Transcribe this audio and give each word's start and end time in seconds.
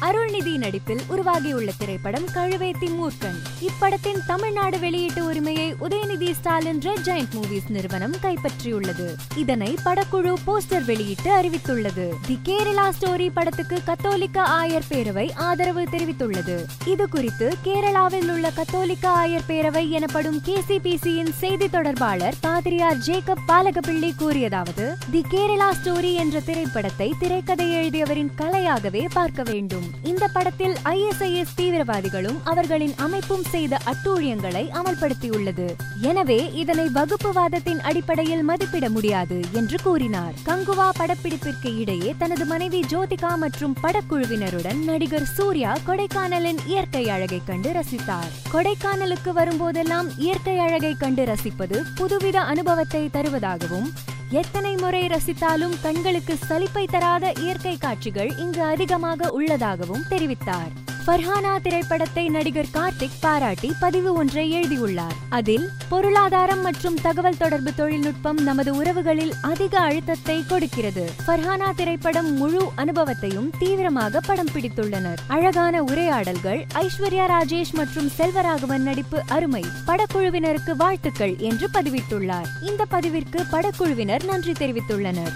அருள்நிதி 0.00 0.56
நடிப்பில் 0.56 1.00
உருவாகியுள்ள 1.06 1.70
திரைப்படம் 1.78 2.28
கழுவேத்தி 2.34 2.88
மூர்க்கன் 2.98 3.38
இப்படத்தின் 3.60 4.18
தமிழ்நாடு 4.26 4.78
வெளியீட்டு 4.78 5.24
உரிமையை 5.24 5.74
Udhayanidhi 5.80 6.32
Stalin 6.32 6.80
Red 6.80 6.98
Giant 6.98 7.34
Movies 7.34 7.68
நிறுவனம் 7.68 8.14
கைப்பற்றியுள்ளது. 8.22 9.14
இதனை 9.36 9.76
படக்குழு 9.84 10.34
போஸ்டர் 10.46 10.84
வெளியிட்டு 10.84 11.42
அறிவித்துள்ளது. 11.42 12.08
தி 12.26 12.38
கேரளா 12.44 12.90
ஸ்டோரி 13.00 13.30
படத்துக்கு 13.34 13.80
கத்தோலிக்க 13.84 14.42
ஆயர் 14.42 14.82
பேரவை 14.90 15.32
ஆதரவு 15.34 15.82
தெரிவித்துள்ளது. 15.82 16.64
இது 16.86 17.08
குறித்து 17.08 17.54
கேரளாவில் 17.64 18.30
உள்ள 18.30 18.50
கத்தோலிக்க 18.50 19.26
ஆயர் 19.26 19.46
பேரவை 19.48 19.88
எனப்படும் 19.88 20.40
கேசிபிசியின் 20.44 21.32
செய்தி 21.32 21.68
தொடர்பாளர் 21.68 22.34
பாதிரியார் 22.40 22.96
ஜேக்கப் 22.96 23.44
பாலகப்பிள்ளி 23.48 24.12
கூறியதாவது 24.18 24.94
தி 25.10 25.24
கேரளா 25.30 25.70
ஸ்டோரி 25.82 26.14
என்ற 26.14 26.40
திரைப்படத்தை 26.40 27.14
திரைக்கதை 27.18 27.70
எழுதியவரின் 27.72 28.30
கலையாகவே 28.36 29.06
பார்க்க 29.12 29.42
வேண்டும். 29.42 29.85
இந்த 30.02 30.28
படத்தில் 30.28 30.74
ஐஎஸ்ஐஎஸ் 30.84 31.54
தீவிரவாதிகளும் 31.56 32.38
அவர்களின் 32.44 32.94
அமைப்பும் 32.96 33.44
செய்த 33.44 33.78
அட்டூழியங்களை 33.84 34.64
அமல்படுத்தியுள்ளது. 34.78 35.66
எனவே 36.00 36.52
இதனை 36.52 36.86
வகுப்புவாதத்தின் 36.94 37.80
அடிப்படையில் 37.80 38.42
மதிப்பிட 38.42 38.88
முடியாது 38.88 39.40
என்று 39.52 39.78
கூறினார். 39.82 40.34
கங்குவா 40.46 40.88
படப்பிடிப்பிற்கு 40.98 41.78
இடையே 41.78 42.14
தனது 42.18 42.44
மனைவி 42.44 42.80
ஜோதிகா 42.80 43.36
மற்றும் 43.36 43.76
படக்குழுவினருடன் 43.82 44.84
நடிகர் 44.84 45.30
சூர்யா 45.36 45.76
கொடைக்கானலின் 45.86 46.58
இயற்கை 46.66 47.08
அழகை 47.08 47.40
கண்டு 47.44 47.72
ரசித்தார். 47.72 48.30
கொடைக்கானலுக்கு 48.52 49.32
வரும்போதெல்லாம் 49.34 50.10
இயற்கை 50.16 50.58
அழகை 50.58 50.94
கண்டு 50.96 51.24
ரசிப்பது 51.24 51.82
புதுவித 51.94 52.36
அனுபவத்தை 52.36 53.08
தருவதாகவும் 53.12 53.90
எத்தனை 54.30 54.76
முறை 54.76 55.06
ரசித்தாலும் 55.06 55.74
கண்களுக்கு 55.82 56.34
சலிப்பை 56.48 56.86
தராத 56.86 57.32
இயற்கை 57.40 57.76
காட்சிகள் 57.76 58.36
இங்கு 58.36 58.62
அதிகமாக 58.62 59.30
உள்ளதாகவும் 59.30 60.04
தெரிவித்தார். 60.10 60.72
ஃபர்ஹானா 61.06 61.60
திரைப்படத்தை 61.62 62.28
நடிகர் 62.28 62.68
கார்த்திக் 62.74 63.18
பாராட்டி 63.20 63.72
பதிவு 63.80 64.14
ஒன்றை 64.14 64.50
எழுதியுள்ளார். 64.50 65.14
அதில் 65.28 65.68
பொருளாதாரம் 65.88 66.60
மற்றும் 66.60 66.94
தகவல் 66.94 67.36
தொடர்பு 67.36 67.74
தொழில்நுட்பம் 67.74 68.42
நமது 68.42 68.76
உறவுகளில் 68.76 69.32
அதிக 69.42 69.78
அழுத்தத்தை 69.78 70.44
கொடுக்கிறது. 70.48 71.10
ஃபர்ஹானா 71.26 71.74
திரைப்படம் 71.76 72.34
முழு 72.34 72.68
அனுபவத்தையும் 72.74 73.50
தீவிரமாக 73.58 74.20
படம் 74.20 74.48
பிடித்துள்ளனர். 74.54 75.16
அழகான 75.26 75.82
உரையாடல்கள் 75.82 76.66
ஐஸ்வர்யா 76.74 77.26
ராஜேஷ் 77.26 77.72
மற்றும் 77.72 78.10
செல்வராகவன் 78.18 78.78
நடிப்பு 78.78 79.22
அருமை. 79.28 79.64
படக்குழுவினருக்கு 79.86 80.76
வாழ்த்துக்கள் 80.76 81.36
என்று 81.38 81.68
பதிவிட்டுள்ளார். 81.72 82.46
இந்த 82.62 82.84
பதிவிற்கு 82.90 83.44
படக்குழுவினர் 83.52 84.24
நன்றி 84.24 84.52
தெரிவித்துள்ளனர். 84.52 85.32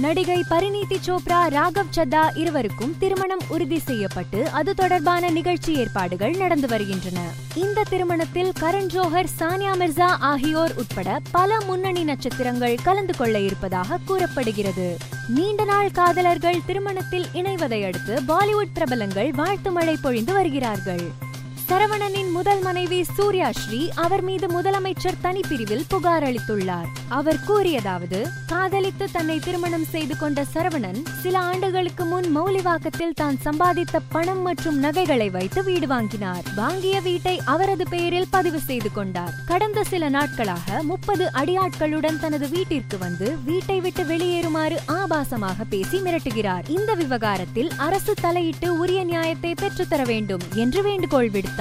நடிகை 0.00 0.44
பரிணீதி 0.48 0.98
சோப்ரா 1.06 1.48
ராகவ் 1.48 1.90
சத்தா 1.90 2.36
இருவருக்கும் 2.36 2.98
திருமணம் 2.98 3.40
உறுதி 3.48 3.78
செய்யப்பட்டு 3.78 4.48
அது 4.48 4.74
தொடர்பான 4.74 5.30
நிகழ்ச்சி 5.30 5.74
ஏற்பாடுகள் 5.74 6.36
நடந்து 6.36 6.68
வருகின்றன. 6.68 7.20
இந்த 7.54 7.84
திருமணத்தில் 7.88 8.52
கரண் 8.60 8.86
ஜோஹர் 8.86 9.26
சானியா 9.38 9.72
மிர்சா 9.72 10.16
ஆகியோர் 10.18 10.72
உட்பட 10.74 11.20
பல 11.30 11.60
முன்னணி 11.60 12.04
நட்சத்திரங்கள் 12.04 12.78
கலந்து 12.82 13.16
கொள்ள 13.16 13.38
இருப்பதாக 13.38 13.98
கூறப்படுகிறது. 14.06 14.96
நீண்ட 15.28 15.64
நாள் 15.64 15.90
காதலர்கள் 15.90 16.60
திருமணத்தில் 16.66 17.26
இணைவதை 17.34 17.84
அடுத்து 17.84 18.20
பாலிவுட் 18.28 18.74
பிரபலங்கள் 18.74 19.30
வாழ்த்து 19.30 19.70
மழை 19.70 19.96
பொழிந்து 20.02 20.32
வருகிறார்கள். 20.32 21.30
சரவணனின் 21.72 22.30
முதல் 22.30 22.62
மனைவி 22.62 23.04
சூர்யா 23.16 23.52
ஸ்ரீ 23.52 23.90
அவர் 23.94 24.22
மீது 24.22 24.46
முதலமைச்சர் 24.46 25.18
தனிப்பிரிவில் 25.22 25.84
புகார் 25.88 26.22
அளித்துள்ளார். 26.22 26.88
அவர் 27.08 27.38
கூறியதாவது 27.48 28.26
காதலித்து 28.46 29.10
தன்னை 29.12 29.38
திருமணம் 29.38 29.84
செய்து 29.84 30.16
கொண்ட 30.16 30.44
சரவணன் 30.54 31.02
சில 31.22 31.38
ஆண்டுகளுக்கு 31.38 32.04
முன் 32.04 32.36
மௌலிவாக்கத்தில் 32.36 33.14
தான் 33.14 33.38
சம்பாதித்த 33.44 33.98
பணம் 34.08 34.42
மற்றும் 34.42 34.78
நகைகளை 34.78 35.30
வைத்து 35.30 35.64
வீடு 35.64 35.86
வாங்கினார். 35.86 36.42
வாங்கிய 36.56 37.00
வீட்டை 37.00 37.40
அவரது 37.44 37.86
பெயரில் 37.88 38.28
பதிவு 38.30 38.60
செய்து 38.60 38.92
கொண்டார். 38.92 39.32
கடந்த 39.46 39.84
சில 39.84 40.08
நாட்களாக 40.08 40.82
முப்பது 40.82 41.30
அடியாட்களுடன் 41.32 42.20
தனது 42.20 42.48
வீட்டிற்கு 42.48 42.98
வந்து 42.98 43.36
வீட்டை 43.44 43.80
விட்டு 43.80 44.04
வெளியேறுமாறு 44.04 44.78
ஆபாசமாக 44.86 45.64
பேசி 45.68 45.98
மிரட்டுகிறார். 45.98 46.68
இந்த 46.68 46.94
விவகாரத்தில் 46.94 47.72
அரசு 47.76 48.14
தலையிட்டு 48.20 48.78
உரிய 48.78 49.04
நியாயத்தை 49.04 49.54
பெற்றுத்தர 49.60 50.02
வேண்டும் 50.04 50.40
என்று 50.54 50.82
வேண்டுகோள் 50.82 51.30
விடுத்தார். 51.30 51.60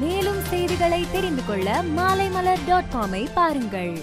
மேலும் 0.00 0.40
செய்திகளை 0.42 1.06
தெரிந்து 1.12 1.42
கொள்ள 1.44 1.82
மாலைமலர் 1.96 2.64
டாட் 2.68 2.90
காமை 2.92 3.26
பாருங்கள். 3.34 3.94